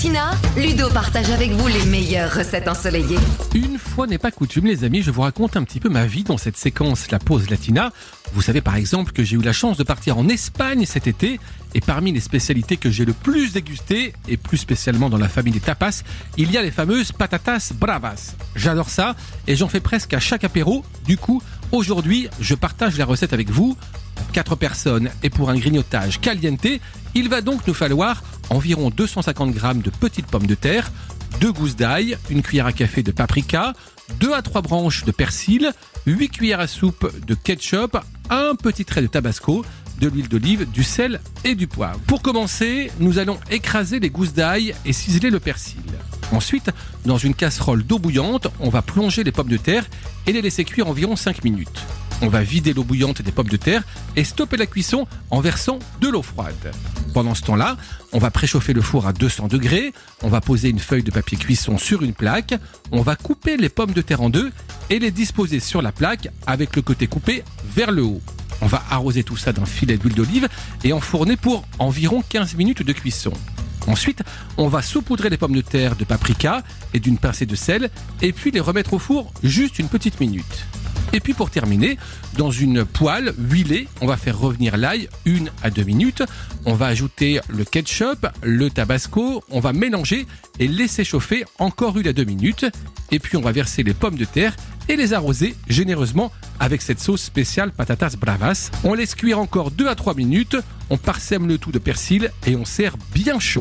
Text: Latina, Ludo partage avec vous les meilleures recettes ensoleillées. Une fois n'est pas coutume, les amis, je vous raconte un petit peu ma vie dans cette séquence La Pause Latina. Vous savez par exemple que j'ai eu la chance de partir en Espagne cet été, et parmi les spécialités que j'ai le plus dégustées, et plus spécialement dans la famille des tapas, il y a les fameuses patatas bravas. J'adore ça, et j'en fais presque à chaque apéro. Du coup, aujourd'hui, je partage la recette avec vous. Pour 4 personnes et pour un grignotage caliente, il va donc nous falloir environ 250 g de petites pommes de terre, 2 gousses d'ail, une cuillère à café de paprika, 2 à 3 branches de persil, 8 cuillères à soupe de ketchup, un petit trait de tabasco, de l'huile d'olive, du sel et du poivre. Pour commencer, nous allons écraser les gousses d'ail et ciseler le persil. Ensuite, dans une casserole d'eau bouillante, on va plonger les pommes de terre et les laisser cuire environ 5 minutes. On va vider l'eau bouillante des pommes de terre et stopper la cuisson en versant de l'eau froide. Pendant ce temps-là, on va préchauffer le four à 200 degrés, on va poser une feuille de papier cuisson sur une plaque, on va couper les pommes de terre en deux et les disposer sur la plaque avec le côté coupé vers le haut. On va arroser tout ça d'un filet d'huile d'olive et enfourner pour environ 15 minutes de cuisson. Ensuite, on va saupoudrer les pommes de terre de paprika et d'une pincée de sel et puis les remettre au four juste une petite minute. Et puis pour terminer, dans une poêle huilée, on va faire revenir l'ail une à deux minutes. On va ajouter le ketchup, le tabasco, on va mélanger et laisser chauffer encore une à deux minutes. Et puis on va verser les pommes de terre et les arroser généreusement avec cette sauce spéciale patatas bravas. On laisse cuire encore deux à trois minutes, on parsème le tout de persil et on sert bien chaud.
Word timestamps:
Latina, 0.00 0.30
Ludo 0.56 0.88
partage 0.88 1.28
avec 1.28 1.50
vous 1.50 1.68
les 1.68 1.84
meilleures 1.84 2.32
recettes 2.34 2.68
ensoleillées. 2.68 3.18
Une 3.54 3.76
fois 3.76 4.06
n'est 4.06 4.16
pas 4.16 4.30
coutume, 4.30 4.64
les 4.64 4.82
amis, 4.82 5.02
je 5.02 5.10
vous 5.10 5.20
raconte 5.20 5.58
un 5.58 5.62
petit 5.62 5.78
peu 5.78 5.90
ma 5.90 6.06
vie 6.06 6.24
dans 6.24 6.38
cette 6.38 6.56
séquence 6.56 7.10
La 7.10 7.18
Pause 7.18 7.50
Latina. 7.50 7.92
Vous 8.32 8.40
savez 8.40 8.62
par 8.62 8.76
exemple 8.76 9.12
que 9.12 9.22
j'ai 9.22 9.36
eu 9.36 9.42
la 9.42 9.52
chance 9.52 9.76
de 9.76 9.82
partir 9.82 10.16
en 10.16 10.26
Espagne 10.28 10.86
cet 10.86 11.06
été, 11.06 11.38
et 11.74 11.82
parmi 11.82 12.12
les 12.12 12.20
spécialités 12.20 12.78
que 12.78 12.90
j'ai 12.90 13.04
le 13.04 13.12
plus 13.12 13.52
dégustées, 13.52 14.14
et 14.26 14.38
plus 14.38 14.56
spécialement 14.56 15.10
dans 15.10 15.18
la 15.18 15.28
famille 15.28 15.52
des 15.52 15.60
tapas, 15.60 16.02
il 16.38 16.50
y 16.50 16.56
a 16.56 16.62
les 16.62 16.70
fameuses 16.70 17.12
patatas 17.12 17.74
bravas. 17.78 18.36
J'adore 18.56 18.88
ça, 18.88 19.16
et 19.46 19.54
j'en 19.54 19.68
fais 19.68 19.80
presque 19.80 20.14
à 20.14 20.20
chaque 20.20 20.44
apéro. 20.44 20.82
Du 21.06 21.18
coup, 21.18 21.42
aujourd'hui, 21.72 22.30
je 22.40 22.54
partage 22.54 22.96
la 22.96 23.04
recette 23.04 23.34
avec 23.34 23.50
vous. 23.50 23.76
Pour 24.30 24.34
4 24.36 24.54
personnes 24.54 25.10
et 25.24 25.28
pour 25.28 25.50
un 25.50 25.56
grignotage 25.56 26.20
caliente, 26.20 26.64
il 27.16 27.28
va 27.28 27.40
donc 27.40 27.66
nous 27.66 27.74
falloir 27.74 28.22
environ 28.48 28.88
250 28.88 29.52
g 29.54 29.60
de 29.82 29.90
petites 29.90 30.26
pommes 30.26 30.46
de 30.46 30.54
terre, 30.54 30.92
2 31.40 31.50
gousses 31.50 31.74
d'ail, 31.74 32.16
une 32.30 32.40
cuillère 32.40 32.66
à 32.66 32.72
café 32.72 33.02
de 33.02 33.10
paprika, 33.10 33.72
2 34.20 34.32
à 34.32 34.40
3 34.40 34.62
branches 34.62 35.04
de 35.04 35.10
persil, 35.10 35.72
8 36.06 36.28
cuillères 36.28 36.60
à 36.60 36.68
soupe 36.68 37.12
de 37.26 37.34
ketchup, 37.34 37.96
un 38.30 38.54
petit 38.54 38.84
trait 38.84 39.02
de 39.02 39.08
tabasco, 39.08 39.64
de 39.98 40.08
l'huile 40.08 40.28
d'olive, 40.28 40.70
du 40.70 40.84
sel 40.84 41.20
et 41.42 41.56
du 41.56 41.66
poivre. 41.66 41.98
Pour 42.06 42.22
commencer, 42.22 42.92
nous 43.00 43.18
allons 43.18 43.40
écraser 43.50 43.98
les 43.98 44.10
gousses 44.10 44.32
d'ail 44.32 44.76
et 44.84 44.92
ciseler 44.92 45.30
le 45.30 45.40
persil. 45.40 45.82
Ensuite, 46.30 46.70
dans 47.04 47.18
une 47.18 47.34
casserole 47.34 47.82
d'eau 47.82 47.98
bouillante, 47.98 48.46
on 48.60 48.68
va 48.68 48.80
plonger 48.80 49.24
les 49.24 49.32
pommes 49.32 49.48
de 49.48 49.56
terre 49.56 49.86
et 50.28 50.32
les 50.32 50.40
laisser 50.40 50.62
cuire 50.62 50.86
environ 50.86 51.16
5 51.16 51.42
minutes. 51.42 51.84
On 52.22 52.28
va 52.28 52.42
vider 52.42 52.74
l'eau 52.74 52.84
bouillante 52.84 53.22
des 53.22 53.32
pommes 53.32 53.48
de 53.48 53.56
terre 53.56 53.82
et 54.14 54.24
stopper 54.24 54.58
la 54.58 54.66
cuisson 54.66 55.06
en 55.30 55.40
versant 55.40 55.78
de 56.00 56.08
l'eau 56.08 56.22
froide. 56.22 56.72
Pendant 57.14 57.34
ce 57.34 57.42
temps-là, 57.42 57.76
on 58.12 58.18
va 58.18 58.30
préchauffer 58.30 58.72
le 58.72 58.82
four 58.82 59.06
à 59.06 59.12
200 59.12 59.48
degrés, 59.48 59.92
on 60.22 60.28
va 60.28 60.40
poser 60.40 60.68
une 60.68 60.78
feuille 60.78 61.02
de 61.02 61.10
papier 61.10 61.38
cuisson 61.38 61.78
sur 61.78 62.02
une 62.02 62.12
plaque, 62.12 62.54
on 62.92 63.00
va 63.00 63.16
couper 63.16 63.56
les 63.56 63.70
pommes 63.70 63.92
de 63.92 64.02
terre 64.02 64.20
en 64.20 64.28
deux 64.28 64.52
et 64.90 64.98
les 64.98 65.10
disposer 65.10 65.60
sur 65.60 65.80
la 65.80 65.92
plaque 65.92 66.28
avec 66.46 66.76
le 66.76 66.82
côté 66.82 67.06
coupé 67.06 67.42
vers 67.64 67.90
le 67.90 68.02
haut. 68.02 68.20
On 68.60 68.66
va 68.66 68.82
arroser 68.90 69.24
tout 69.24 69.38
ça 69.38 69.52
d'un 69.52 69.64
filet 69.64 69.96
d'huile 69.96 70.14
d'olive 70.14 70.48
et 70.84 70.92
enfourner 70.92 71.36
pour 71.36 71.64
environ 71.78 72.22
15 72.28 72.54
minutes 72.56 72.82
de 72.82 72.92
cuisson. 72.92 73.32
Ensuite, 73.86 74.22
on 74.58 74.68
va 74.68 74.82
saupoudrer 74.82 75.30
les 75.30 75.38
pommes 75.38 75.56
de 75.56 75.62
terre 75.62 75.96
de 75.96 76.04
paprika 76.04 76.62
et 76.92 77.00
d'une 77.00 77.16
pincée 77.16 77.46
de 77.46 77.56
sel 77.56 77.90
et 78.20 78.32
puis 78.32 78.50
les 78.50 78.60
remettre 78.60 78.92
au 78.92 78.98
four 78.98 79.32
juste 79.42 79.78
une 79.78 79.88
petite 79.88 80.20
minute. 80.20 80.66
Et 81.12 81.20
puis 81.20 81.34
pour 81.34 81.50
terminer, 81.50 81.98
dans 82.36 82.50
une 82.50 82.84
poêle 82.84 83.34
huilée, 83.38 83.88
on 84.00 84.06
va 84.06 84.16
faire 84.16 84.38
revenir 84.38 84.76
l'ail 84.76 85.08
une 85.24 85.50
à 85.62 85.70
deux 85.70 85.82
minutes. 85.82 86.22
On 86.64 86.74
va 86.74 86.86
ajouter 86.86 87.40
le 87.48 87.64
ketchup, 87.64 88.26
le 88.42 88.70
tabasco, 88.70 89.42
on 89.50 89.60
va 89.60 89.72
mélanger 89.72 90.26
et 90.58 90.68
laisser 90.68 91.04
chauffer 91.04 91.44
encore 91.58 91.98
une 91.98 92.08
à 92.08 92.12
deux 92.12 92.24
minutes. 92.24 92.66
Et 93.10 93.18
puis 93.18 93.36
on 93.36 93.40
va 93.40 93.52
verser 93.52 93.82
les 93.82 93.94
pommes 93.94 94.16
de 94.16 94.24
terre 94.24 94.54
et 94.88 94.96
les 94.96 95.12
arroser 95.12 95.54
généreusement 95.68 96.32
avec 96.58 96.82
cette 96.82 97.00
sauce 97.00 97.22
spéciale 97.22 97.72
patatas 97.72 98.16
bravas. 98.16 98.70
On 98.84 98.94
laisse 98.94 99.14
cuire 99.14 99.40
encore 99.40 99.70
deux 99.70 99.88
à 99.88 99.94
trois 99.94 100.14
minutes, 100.14 100.56
on 100.90 100.96
parsème 100.96 101.48
le 101.48 101.58
tout 101.58 101.72
de 101.72 101.78
persil 101.78 102.30
et 102.46 102.56
on 102.56 102.64
sert 102.64 102.96
bien 103.14 103.40
chaud. 103.40 103.58